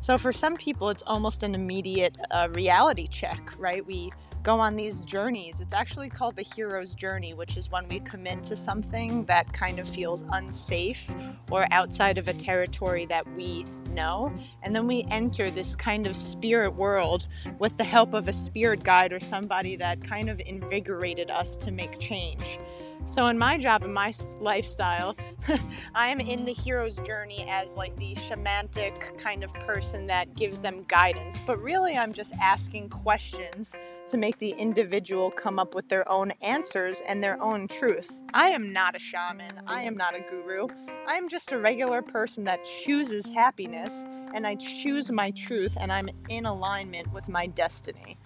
So, 0.00 0.18
for 0.18 0.30
some 0.30 0.58
people, 0.58 0.90
it's 0.90 1.02
almost 1.06 1.42
an 1.42 1.54
immediate 1.54 2.18
uh, 2.32 2.50
reality 2.52 3.08
check, 3.08 3.40
right? 3.56 3.86
We 3.86 4.12
go 4.44 4.60
on 4.60 4.76
these 4.76 5.00
journeys. 5.00 5.60
It's 5.60 5.72
actually 5.72 6.10
called 6.10 6.36
the 6.36 6.42
hero's 6.42 6.94
journey, 6.94 7.32
which 7.32 7.56
is 7.56 7.70
when 7.70 7.88
we 7.88 7.98
commit 8.00 8.44
to 8.44 8.56
something 8.56 9.24
that 9.24 9.50
kind 9.54 9.78
of 9.78 9.88
feels 9.88 10.22
unsafe 10.32 11.10
or 11.50 11.66
outside 11.70 12.18
of 12.18 12.28
a 12.28 12.34
territory 12.34 13.06
that 13.06 13.26
we 13.34 13.64
know. 13.88 14.30
And 14.62 14.76
then 14.76 14.86
we 14.86 15.06
enter 15.10 15.50
this 15.50 15.74
kind 15.74 16.06
of 16.06 16.14
spirit 16.14 16.74
world 16.74 17.26
with 17.58 17.74
the 17.78 17.84
help 17.84 18.12
of 18.12 18.28
a 18.28 18.34
spirit 18.34 18.84
guide 18.84 19.14
or 19.14 19.20
somebody 19.20 19.76
that 19.76 20.04
kind 20.04 20.28
of 20.28 20.38
invigorated 20.40 21.30
us 21.30 21.56
to 21.56 21.70
make 21.70 21.98
change. 21.98 22.58
So, 23.06 23.26
in 23.26 23.38
my 23.38 23.58
job, 23.58 23.82
and 23.82 23.92
my 23.92 24.12
lifestyle, 24.40 25.14
I 25.94 26.08
am 26.08 26.20
in 26.20 26.46
the 26.46 26.54
hero's 26.54 26.96
journey 26.96 27.46
as 27.48 27.76
like 27.76 27.94
the 27.96 28.14
shamanic 28.14 29.18
kind 29.18 29.44
of 29.44 29.52
person 29.54 30.06
that 30.06 30.34
gives 30.34 30.62
them 30.62 30.82
guidance. 30.88 31.38
But 31.46 31.62
really, 31.62 31.96
I'm 31.96 32.12
just 32.12 32.32
asking 32.40 32.88
questions 32.88 33.74
to 34.06 34.16
make 34.16 34.38
the 34.38 34.50
individual 34.50 35.30
come 35.30 35.58
up 35.58 35.74
with 35.74 35.88
their 35.88 36.08
own 36.10 36.32
answers 36.42 37.02
and 37.06 37.22
their 37.22 37.40
own 37.42 37.68
truth. 37.68 38.10
I 38.32 38.48
am 38.48 38.72
not 38.72 38.96
a 38.96 38.98
shaman, 38.98 39.60
I 39.66 39.82
am 39.82 39.96
not 39.96 40.14
a 40.14 40.20
guru. 40.20 40.68
I 41.06 41.16
am 41.16 41.28
just 41.28 41.52
a 41.52 41.58
regular 41.58 42.00
person 42.02 42.44
that 42.44 42.64
chooses 42.64 43.28
happiness 43.28 43.92
and 44.34 44.46
I 44.46 44.56
choose 44.56 45.10
my 45.10 45.30
truth 45.32 45.76
and 45.78 45.92
I'm 45.92 46.08
in 46.28 46.46
alignment 46.46 47.12
with 47.12 47.28
my 47.28 47.46
destiny. 47.46 48.16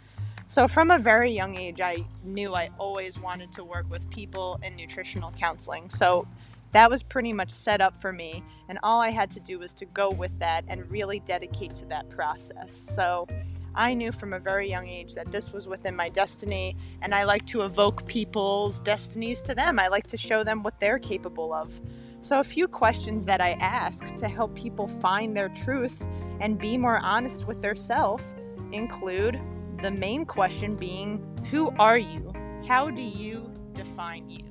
So, 0.51 0.67
from 0.67 0.91
a 0.91 0.99
very 0.99 1.31
young 1.31 1.59
age, 1.59 1.83
I 1.83 2.07
knew 2.25 2.55
I 2.55 2.71
always 2.79 3.19
wanted 3.19 3.53
to 3.53 3.65
work 3.65 3.85
with 3.91 4.09
people 4.09 4.59
in 4.63 4.77
nutritional 4.77 5.31
counseling. 5.33 5.91
So, 5.91 6.27
that 6.73 6.91
was 6.91 7.03
pretty 7.03 7.35
much 7.35 7.51
set 7.51 7.83
up 7.83 8.01
for 8.01 8.15
me. 8.15 8.43
And 8.71 8.79
all 8.83 8.99
I 9.03 9.11
had 9.11 9.31
to 9.33 9.41
do 9.41 9.59
was 9.59 9.75
to 9.75 9.85
go 9.85 10.09
with 10.09 10.39
that 10.39 10.65
and 10.67 10.91
really 10.91 11.21
dedicate 11.21 11.75
to 11.77 11.87
that 11.87 12.09
process. 12.09 12.73
So, 12.73 13.27
I 13.75 13.93
knew 13.93 14.11
from 14.11 14.33
a 14.33 14.39
very 14.39 14.71
young 14.71 14.89
age 14.89 15.15
that 15.17 15.31
this 15.31 15.53
was 15.53 15.69
within 15.69 15.95
my 15.95 16.09
destiny, 16.09 16.79
and 17.03 17.15
I 17.15 17.25
like 17.25 17.45
to 17.49 17.61
evoke 17.63 18.07
people's 18.07 18.81
destinies 18.81 19.43
to 19.43 19.55
them. 19.55 19.79
I 19.79 19.89
like 19.89 20.07
to 20.07 20.17
show 20.17 20.45
them 20.45 20.63
what 20.63 20.81
they're 20.81 20.99
capable 20.99 21.53
of. 21.53 21.79
So, 22.23 22.41
a 22.41 22.45
few 22.45 22.69
questions 22.69 23.27
that 23.27 23.43
I 23.43 23.51
ask 23.61 24.15
to 24.15 24.29
help 24.29 24.55
people 24.55 24.89
find 24.89 25.37
their 25.37 25.51
truth 25.51 26.07
and 26.41 26.59
be 26.59 26.79
more 26.79 27.01
honest 27.01 27.47
with 27.47 27.61
their 27.61 27.75
self 27.75 28.25
include 28.73 29.39
the 29.83 29.91
main 29.91 30.25
question 30.25 30.75
being 30.75 31.25
Who 31.51 31.71
are 31.79 31.99
you? 31.99 32.33
How 32.67 32.91
do 32.91 33.03
you 33.03 33.53
define 33.73 34.29
you? 34.29 34.45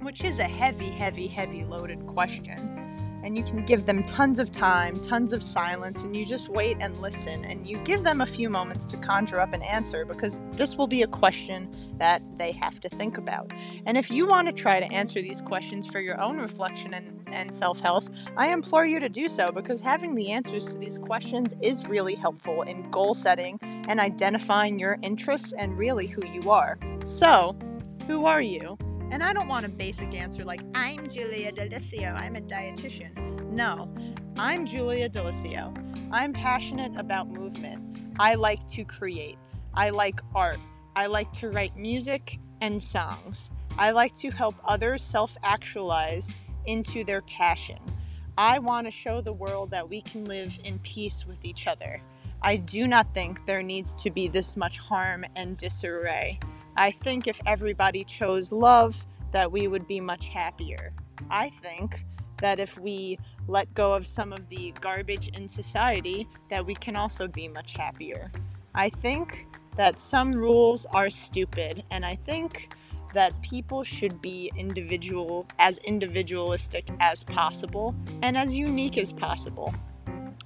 Which 0.00 0.22
is 0.22 0.38
a 0.38 0.44
heavy, 0.44 0.90
heavy, 0.90 1.26
heavy 1.26 1.64
loaded 1.64 2.06
question. 2.06 2.80
And 3.24 3.38
you 3.38 3.42
can 3.42 3.64
give 3.64 3.86
them 3.86 4.04
tons 4.04 4.38
of 4.38 4.52
time, 4.52 5.00
tons 5.00 5.32
of 5.32 5.42
silence, 5.42 6.02
and 6.02 6.14
you 6.14 6.26
just 6.26 6.50
wait 6.50 6.76
and 6.78 7.00
listen. 7.00 7.42
And 7.46 7.66
you 7.66 7.78
give 7.78 8.02
them 8.02 8.20
a 8.20 8.26
few 8.26 8.50
moments 8.50 8.86
to 8.88 8.98
conjure 8.98 9.40
up 9.40 9.54
an 9.54 9.62
answer 9.62 10.04
because 10.04 10.42
this 10.52 10.76
will 10.76 10.86
be 10.86 11.00
a 11.00 11.06
question 11.06 11.74
that 11.98 12.22
they 12.36 12.52
have 12.52 12.80
to 12.80 12.90
think 12.90 13.16
about. 13.16 13.50
And 13.86 13.96
if 13.96 14.10
you 14.10 14.26
want 14.26 14.48
to 14.48 14.52
try 14.52 14.78
to 14.78 14.92
answer 14.92 15.22
these 15.22 15.40
questions 15.40 15.86
for 15.86 16.00
your 16.00 16.20
own 16.20 16.36
reflection 16.36 16.92
and, 16.92 17.23
and 17.34 17.54
self 17.54 17.80
health, 17.80 18.08
I 18.36 18.52
implore 18.52 18.86
you 18.86 19.00
to 19.00 19.08
do 19.08 19.28
so 19.28 19.52
because 19.52 19.80
having 19.80 20.14
the 20.14 20.30
answers 20.30 20.64
to 20.66 20.78
these 20.78 20.98
questions 20.98 21.54
is 21.60 21.86
really 21.86 22.14
helpful 22.14 22.62
in 22.62 22.90
goal 22.90 23.14
setting 23.14 23.58
and 23.62 24.00
identifying 24.00 24.78
your 24.78 24.98
interests 25.02 25.52
and 25.52 25.76
really 25.76 26.06
who 26.06 26.26
you 26.26 26.50
are. 26.50 26.78
So, 27.04 27.56
who 28.06 28.26
are 28.26 28.42
you? 28.42 28.78
And 29.10 29.22
I 29.22 29.32
don't 29.32 29.48
want 29.48 29.66
a 29.66 29.68
basic 29.68 30.14
answer 30.14 30.44
like, 30.44 30.60
I'm 30.74 31.08
Julia 31.08 31.52
Delicio, 31.52 32.14
I'm 32.14 32.36
a 32.36 32.40
dietitian. 32.40 33.44
No, 33.50 33.88
I'm 34.36 34.66
Julia 34.66 35.08
Delicio. 35.08 35.72
I'm 36.10 36.32
passionate 36.32 36.92
about 36.96 37.28
movement. 37.28 38.00
I 38.18 38.34
like 38.34 38.66
to 38.68 38.84
create. 38.84 39.38
I 39.74 39.90
like 39.90 40.20
art. 40.34 40.58
I 40.96 41.06
like 41.06 41.32
to 41.34 41.50
write 41.50 41.76
music 41.76 42.38
and 42.60 42.82
songs. 42.82 43.50
I 43.78 43.90
like 43.90 44.14
to 44.16 44.30
help 44.30 44.54
others 44.64 45.02
self 45.02 45.36
actualize 45.42 46.32
into 46.66 47.04
their 47.04 47.22
passion. 47.22 47.78
I 48.36 48.58
want 48.58 48.86
to 48.86 48.90
show 48.90 49.20
the 49.20 49.32
world 49.32 49.70
that 49.70 49.88
we 49.88 50.00
can 50.00 50.24
live 50.24 50.58
in 50.64 50.78
peace 50.80 51.24
with 51.26 51.44
each 51.44 51.66
other. 51.66 52.00
I 52.42 52.56
do 52.56 52.86
not 52.86 53.14
think 53.14 53.46
there 53.46 53.62
needs 53.62 53.94
to 53.96 54.10
be 54.10 54.28
this 54.28 54.56
much 54.56 54.78
harm 54.78 55.24
and 55.36 55.56
disarray. 55.56 56.38
I 56.76 56.90
think 56.90 57.26
if 57.26 57.40
everybody 57.46 58.04
chose 58.04 58.52
love, 58.52 59.06
that 59.32 59.50
we 59.50 59.66
would 59.68 59.86
be 59.86 60.00
much 60.00 60.28
happier. 60.28 60.92
I 61.30 61.50
think 61.62 62.04
that 62.40 62.60
if 62.60 62.78
we 62.78 63.18
let 63.48 63.72
go 63.74 63.94
of 63.94 64.06
some 64.06 64.32
of 64.32 64.48
the 64.48 64.72
garbage 64.80 65.28
in 65.28 65.48
society, 65.48 66.28
that 66.50 66.64
we 66.64 66.74
can 66.74 66.96
also 66.96 67.28
be 67.28 67.48
much 67.48 67.76
happier. 67.76 68.30
I 68.74 68.90
think 68.90 69.46
that 69.76 69.98
some 69.98 70.32
rules 70.32 70.86
are 70.86 71.10
stupid, 71.10 71.82
and 71.90 72.04
I 72.04 72.16
think 72.16 72.74
that 73.14 73.40
people 73.42 73.82
should 73.82 74.20
be 74.20 74.52
individual 74.56 75.46
as 75.58 75.78
individualistic 75.78 76.86
as 77.00 77.24
possible 77.24 77.94
and 78.22 78.36
as 78.36 78.56
unique 78.56 78.98
as 78.98 79.12
possible. 79.12 79.74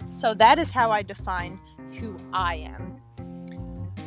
So 0.09 0.35
that 0.35 0.59
is 0.59 0.71
how 0.71 0.91
I 0.91 1.03
define 1.03 1.59
who 1.99 2.17
I 2.33 2.57
am. 2.57 3.01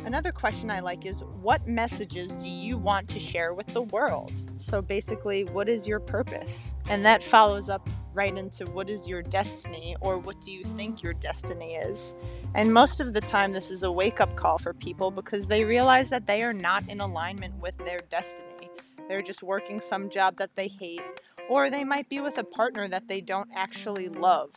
Another 0.04 0.32
question 0.32 0.68
I 0.68 0.80
like 0.80 1.06
is 1.06 1.22
what 1.40 1.66
messages 1.68 2.36
do 2.36 2.48
you 2.48 2.76
want 2.76 3.08
to 3.10 3.20
share 3.20 3.54
with 3.54 3.68
the 3.68 3.82
world? 3.82 4.32
So 4.58 4.82
basically, 4.82 5.44
what 5.44 5.68
is 5.68 5.86
your 5.86 6.00
purpose? 6.00 6.74
And 6.88 7.04
that 7.06 7.22
follows 7.22 7.68
up 7.68 7.88
right 8.12 8.36
into 8.36 8.64
what 8.66 8.90
is 8.90 9.06
your 9.06 9.22
destiny 9.22 9.96
or 10.00 10.18
what 10.18 10.40
do 10.40 10.50
you 10.50 10.64
think 10.64 11.04
your 11.04 11.14
destiny 11.14 11.74
is? 11.74 12.16
And 12.54 12.74
most 12.74 12.98
of 12.98 13.14
the 13.14 13.20
time, 13.20 13.52
this 13.52 13.70
is 13.70 13.84
a 13.84 13.92
wake 13.92 14.20
up 14.20 14.34
call 14.34 14.58
for 14.58 14.74
people 14.74 15.12
because 15.12 15.46
they 15.46 15.64
realize 15.64 16.10
that 16.10 16.26
they 16.26 16.42
are 16.42 16.52
not 16.52 16.86
in 16.88 17.00
alignment 17.00 17.54
with 17.60 17.78
their 17.78 18.00
destiny. 18.10 18.70
They're 19.08 19.22
just 19.22 19.42
working 19.42 19.80
some 19.80 20.10
job 20.10 20.36
that 20.38 20.56
they 20.56 20.66
hate, 20.68 21.02
or 21.48 21.70
they 21.70 21.84
might 21.84 22.08
be 22.08 22.20
with 22.20 22.38
a 22.38 22.44
partner 22.44 22.88
that 22.88 23.06
they 23.06 23.20
don't 23.20 23.48
actually 23.54 24.08
love 24.08 24.50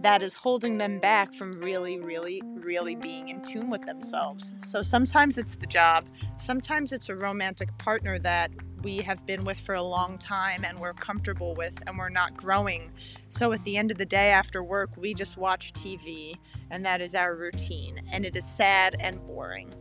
that 0.00 0.22
is 0.22 0.32
holding 0.34 0.78
them 0.78 0.98
back 0.98 1.34
from 1.34 1.60
really, 1.60 1.98
really, 1.98 2.42
really 2.44 2.94
being 2.94 3.28
in 3.28 3.42
tune 3.42 3.70
with 3.70 3.84
themselves. 3.86 4.52
So 4.60 4.82
sometimes 4.82 5.38
it's 5.38 5.56
the 5.56 5.66
job, 5.66 6.06
sometimes 6.38 6.92
it's 6.92 7.08
a 7.08 7.16
romantic 7.16 7.76
partner 7.78 8.18
that 8.20 8.50
we 8.82 8.96
have 8.98 9.24
been 9.26 9.44
with 9.44 9.60
for 9.60 9.74
a 9.74 9.82
long 9.82 10.18
time 10.18 10.64
and 10.64 10.78
we're 10.80 10.94
comfortable 10.94 11.54
with 11.54 11.74
and 11.86 11.96
we're 11.96 12.08
not 12.08 12.36
growing. 12.36 12.92
So 13.28 13.52
at 13.52 13.62
the 13.64 13.76
end 13.76 13.90
of 13.90 13.98
the 13.98 14.06
day 14.06 14.30
after 14.30 14.62
work, 14.62 14.90
we 14.96 15.14
just 15.14 15.36
watch 15.36 15.72
TV 15.72 16.34
and 16.70 16.84
that 16.84 17.00
is 17.00 17.14
our 17.14 17.36
routine 17.36 18.02
and 18.10 18.24
it 18.24 18.36
is 18.36 18.44
sad 18.44 18.96
and 18.98 19.24
boring. 19.26 19.72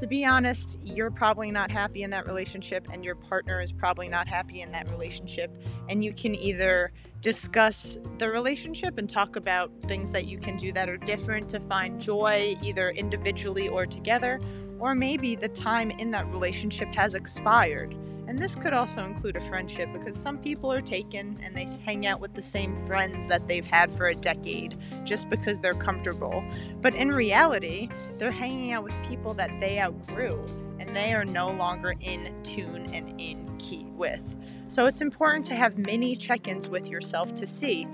To 0.00 0.06
be 0.06 0.24
honest, 0.24 0.88
you're 0.88 1.10
probably 1.10 1.50
not 1.50 1.70
happy 1.70 2.04
in 2.04 2.08
that 2.08 2.26
relationship, 2.26 2.88
and 2.90 3.04
your 3.04 3.14
partner 3.14 3.60
is 3.60 3.70
probably 3.70 4.08
not 4.08 4.26
happy 4.26 4.62
in 4.62 4.72
that 4.72 4.90
relationship. 4.90 5.54
And 5.90 6.02
you 6.02 6.14
can 6.14 6.34
either 6.34 6.90
discuss 7.20 7.98
the 8.16 8.30
relationship 8.30 8.96
and 8.96 9.10
talk 9.10 9.36
about 9.36 9.70
things 9.82 10.10
that 10.12 10.24
you 10.24 10.38
can 10.38 10.56
do 10.56 10.72
that 10.72 10.88
are 10.88 10.96
different 10.96 11.50
to 11.50 11.60
find 11.60 12.00
joy, 12.00 12.56
either 12.62 12.88
individually 12.92 13.68
or 13.68 13.84
together, 13.84 14.40
or 14.78 14.94
maybe 14.94 15.36
the 15.36 15.48
time 15.48 15.90
in 15.90 16.10
that 16.12 16.26
relationship 16.28 16.94
has 16.94 17.14
expired. 17.14 17.94
And 18.26 18.38
this 18.38 18.54
could 18.54 18.72
also 18.72 19.04
include 19.04 19.36
a 19.36 19.40
friendship 19.40 19.90
because 19.92 20.16
some 20.16 20.38
people 20.38 20.72
are 20.72 20.80
taken 20.80 21.38
and 21.42 21.54
they 21.54 21.66
hang 21.84 22.06
out 22.06 22.20
with 22.20 22.32
the 22.32 22.42
same 22.42 22.74
friends 22.86 23.28
that 23.28 23.48
they've 23.48 23.66
had 23.66 23.94
for 23.98 24.06
a 24.06 24.14
decade 24.14 24.78
just 25.04 25.28
because 25.28 25.60
they're 25.60 25.74
comfortable. 25.74 26.42
But 26.80 26.94
in 26.94 27.12
reality, 27.12 27.90
they're 28.20 28.30
hanging 28.30 28.72
out 28.72 28.84
with 28.84 28.94
people 29.08 29.32
that 29.32 29.50
they 29.60 29.80
outgrew 29.80 30.44
and 30.78 30.94
they 30.94 31.14
are 31.14 31.24
no 31.24 31.50
longer 31.50 31.94
in 32.00 32.34
tune 32.42 32.92
and 32.92 33.18
in 33.18 33.50
key 33.56 33.86
with. 33.96 34.36
So 34.68 34.84
it's 34.84 35.00
important 35.00 35.46
to 35.46 35.54
have 35.54 35.78
mini 35.78 36.14
check 36.14 36.46
ins 36.46 36.68
with 36.68 36.86
yourself 36.86 37.34
to 37.36 37.46
see 37.46 37.88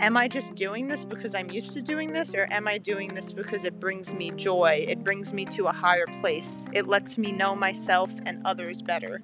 am 0.00 0.16
I 0.16 0.28
just 0.28 0.54
doing 0.54 0.86
this 0.86 1.04
because 1.04 1.34
I'm 1.34 1.50
used 1.50 1.72
to 1.72 1.82
doing 1.82 2.12
this, 2.12 2.32
or 2.34 2.46
am 2.52 2.68
I 2.68 2.78
doing 2.78 3.14
this 3.14 3.32
because 3.32 3.64
it 3.64 3.80
brings 3.80 4.14
me 4.14 4.30
joy? 4.30 4.84
It 4.88 5.02
brings 5.02 5.32
me 5.32 5.44
to 5.46 5.66
a 5.66 5.72
higher 5.72 6.06
place. 6.20 6.66
It 6.72 6.86
lets 6.86 7.18
me 7.18 7.32
know 7.32 7.56
myself 7.56 8.12
and 8.24 8.40
others 8.44 8.80
better. 8.80 9.20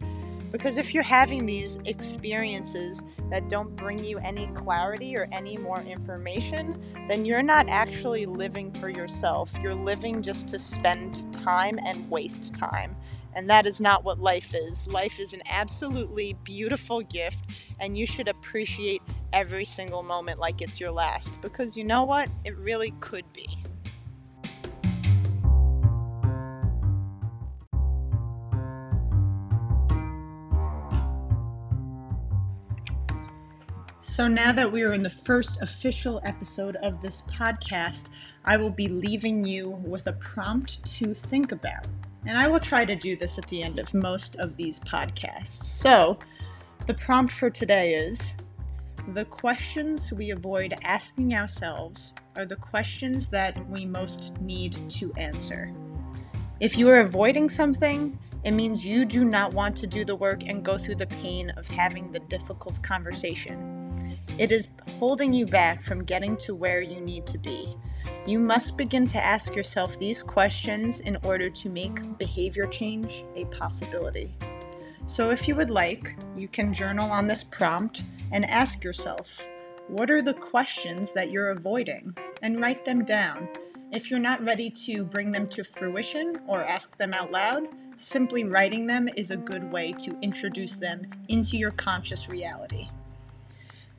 Because 0.55 0.79
if 0.79 0.95
you're 0.95 1.03
having 1.03 1.47
these 1.47 1.79
experiences 1.85 3.03
that 3.29 3.49
don't 3.49 3.75
bring 3.75 4.05
you 4.05 4.19
any 4.19 4.47
clarity 4.55 5.17
or 5.17 5.27
any 5.33 5.59
more 5.59 5.81
information, 5.81 6.81
then 7.09 7.25
you're 7.25 7.43
not 7.43 7.69
actually 7.69 8.25
living 8.25 8.71
for 8.75 8.89
yourself. 8.89 9.53
You're 9.61 9.75
living 9.75 10.23
just 10.23 10.47
to 10.47 10.61
spend 10.61 11.33
time 11.33 11.81
and 11.85 12.09
waste 12.09 12.55
time. 12.55 12.95
And 13.35 13.51
that 13.51 13.67
is 13.67 13.81
not 13.81 14.05
what 14.05 14.21
life 14.21 14.55
is. 14.55 14.87
Life 14.87 15.19
is 15.19 15.33
an 15.33 15.43
absolutely 15.47 16.35
beautiful 16.45 17.03
gift, 17.03 17.39
and 17.81 17.99
you 17.99 18.07
should 18.07 18.29
appreciate 18.29 19.03
every 19.33 19.65
single 19.65 20.05
moment 20.05 20.39
like 20.39 20.63
it's 20.63 20.79
your 20.79 20.93
last. 20.93 21.41
Because 21.41 21.77
you 21.77 21.83
know 21.83 22.05
what? 22.05 22.29
It 22.45 22.57
really 22.59 22.93
could 23.01 23.25
be. 23.33 23.49
So, 34.15 34.29
now 34.29 34.53
that 34.53 34.71
we 34.71 34.85
are 34.85 34.93
in 34.93 35.03
the 35.03 35.11
first 35.11 35.61
official 35.61 36.21
episode 36.23 36.77
of 36.77 37.03
this 37.03 37.23
podcast, 37.23 38.11
I 38.45 38.57
will 38.57 38.71
be 38.71 38.87
leaving 38.87 39.45
you 39.45 39.71
with 39.71 40.07
a 40.07 40.13
prompt 40.13 40.85
to 40.99 41.15
think 41.15 41.51
about. 41.51 41.89
And 42.25 42.39
I 42.39 42.47
will 42.47 42.61
try 42.61 42.85
to 42.85 42.95
do 42.95 43.17
this 43.17 43.39
at 43.39 43.49
the 43.49 43.61
end 43.61 43.81
of 43.81 43.93
most 43.93 44.37
of 44.37 44.57
these 44.57 44.79
podcasts. 44.79 45.65
So, 45.65 46.17
the 46.87 46.95
prompt 46.95 47.33
for 47.33 47.51
today 47.51 47.95
is 47.95 48.35
The 49.15 49.25
questions 49.25 50.13
we 50.13 50.31
avoid 50.31 50.75
asking 50.85 51.35
ourselves 51.35 52.13
are 52.37 52.47
the 52.47 52.55
questions 52.55 53.27
that 53.31 53.69
we 53.69 53.85
most 53.85 54.41
need 54.41 54.89
to 54.91 55.13
answer. 55.15 55.75
If 56.61 56.79
you 56.79 56.89
are 56.89 57.01
avoiding 57.01 57.49
something, 57.49 58.17
it 58.45 58.53
means 58.53 58.87
you 58.87 59.07
do 59.07 59.25
not 59.25 59.55
want 59.55 59.75
to 59.79 59.89
do 59.89 60.05
the 60.05 60.15
work 60.15 60.45
and 60.47 60.65
go 60.65 60.79
through 60.79 60.97
the 60.97 61.09
pain 61.09 61.51
of 61.57 61.67
having 61.67 62.13
the 62.13 62.21
difficult 62.21 62.81
conversation. 62.81 63.74
It 64.39 64.51
is 64.51 64.69
holding 64.99 65.33
you 65.33 65.47
back 65.47 65.83
from 65.83 66.05
getting 66.05 66.37
to 66.39 66.55
where 66.55 66.81
you 66.81 67.01
need 67.01 67.27
to 67.29 67.39
be. 67.39 67.77
You 68.27 68.39
must 68.39 68.77
begin 68.77 69.07
to 69.09 69.25
ask 69.25 69.55
yourself 69.55 69.99
these 69.99 70.23
questions 70.23 71.01
in 71.01 71.17
order 71.25 71.51
to 71.51 71.69
make 71.69 72.19
behavior 72.19 72.67
change 72.67 73.25
a 73.37 73.45
possibility. 73.47 74.35
So, 75.07 75.31
if 75.31 75.47
you 75.47 75.55
would 75.57 75.71
like, 75.71 76.17
you 76.35 76.49
can 76.49 76.73
journal 76.73 77.11
on 77.11 77.27
this 77.27 77.45
prompt 77.45 78.05
and 78.33 78.49
ask 78.49 78.83
yourself 78.83 79.45
what 79.89 80.11
are 80.11 80.23
the 80.23 80.33
questions 80.33 81.13
that 81.13 81.31
you're 81.31 81.51
avoiding 81.51 82.17
and 82.41 82.61
write 82.61 82.87
them 82.87 83.05
down. 83.05 83.49
If 83.93 84.11
you're 84.11 84.19
not 84.19 84.43
ready 84.43 84.71
to 84.87 85.05
bring 85.05 85.31
them 85.31 85.47
to 85.49 85.63
fruition 85.63 86.41
or 86.47 86.65
ask 86.65 86.97
them 86.97 87.13
out 87.13 87.31
loud, 87.31 87.69
simply 87.97 88.45
writing 88.45 88.87
them 88.87 89.09
is 89.17 89.31
a 89.31 89.37
good 89.37 89.71
way 89.71 89.93
to 89.99 90.19
introduce 90.23 90.77
them 90.77 91.07
into 91.29 91.59
your 91.59 91.73
conscious 91.73 92.29
reality. 92.29 92.89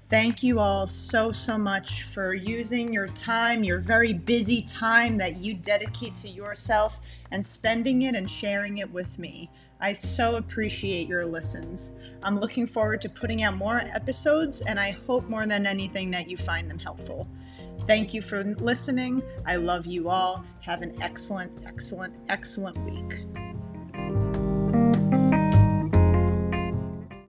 Thank 0.07 0.43
you 0.43 0.59
all 0.59 0.85
so, 0.85 1.31
so 1.31 1.57
much 1.57 2.03
for 2.03 2.35
using 2.35 2.93
your 2.93 3.07
time, 3.07 3.63
your 3.63 3.79
very 3.79 4.13
busy 4.13 4.62
time 4.62 5.17
that 5.17 5.38
you 5.38 5.55
dedicate 5.55 6.13
to 6.15 6.29
yourself, 6.29 7.00
and 7.31 7.44
spending 7.44 8.03
it 8.03 8.13
and 8.13 8.29
sharing 8.29 8.77
it 8.77 8.91
with 8.91 9.18
me. 9.18 9.50
I 9.81 9.94
so 9.94 10.35
appreciate 10.35 11.09
your 11.09 11.25
listens. 11.25 11.94
I'm 12.22 12.39
looking 12.39 12.68
forward 12.68 13.01
to 13.01 13.09
putting 13.09 13.41
out 13.41 13.55
more 13.55 13.79
episodes, 13.79 14.61
and 14.61 14.79
I 14.79 14.91
hope 14.91 15.27
more 15.27 15.48
than 15.48 15.65
anything 15.65 16.11
that 16.11 16.29
you 16.29 16.37
find 16.37 16.70
them 16.70 16.79
helpful. 16.79 17.27
Thank 17.87 18.13
you 18.13 18.22
for 18.22 18.44
listening. 18.44 19.24
I 19.48 19.55
love 19.55 19.87
you 19.87 20.09
all. 20.09 20.46
Have 20.61 20.83
an 20.83 21.01
excellent, 21.01 21.51
excellent, 21.65 22.13
excellent 22.29 22.77
week. 22.85 23.45